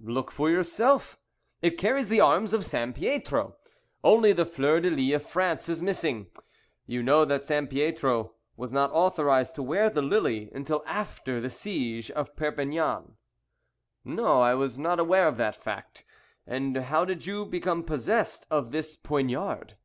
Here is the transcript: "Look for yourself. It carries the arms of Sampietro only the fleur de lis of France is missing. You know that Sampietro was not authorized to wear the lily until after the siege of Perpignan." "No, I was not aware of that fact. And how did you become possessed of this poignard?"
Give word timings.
"Look 0.00 0.30
for 0.30 0.48
yourself. 0.48 1.18
It 1.60 1.76
carries 1.76 2.08
the 2.08 2.18
arms 2.18 2.54
of 2.54 2.64
Sampietro 2.64 3.56
only 4.02 4.32
the 4.32 4.46
fleur 4.46 4.80
de 4.80 4.88
lis 4.88 5.16
of 5.16 5.28
France 5.28 5.68
is 5.68 5.82
missing. 5.82 6.28
You 6.86 7.02
know 7.02 7.26
that 7.26 7.44
Sampietro 7.44 8.32
was 8.56 8.72
not 8.72 8.90
authorized 8.92 9.54
to 9.56 9.62
wear 9.62 9.90
the 9.90 10.00
lily 10.00 10.50
until 10.54 10.82
after 10.86 11.38
the 11.38 11.50
siege 11.50 12.10
of 12.12 12.34
Perpignan." 12.34 13.18
"No, 14.06 14.40
I 14.40 14.54
was 14.54 14.78
not 14.78 14.98
aware 15.00 15.28
of 15.28 15.36
that 15.36 15.54
fact. 15.54 16.06
And 16.46 16.74
how 16.78 17.04
did 17.04 17.26
you 17.26 17.44
become 17.44 17.82
possessed 17.82 18.46
of 18.50 18.70
this 18.70 18.96
poignard?" 18.96 19.76